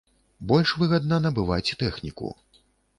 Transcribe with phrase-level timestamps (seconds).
[0.51, 2.37] Больш выгадна набываць тэхніку.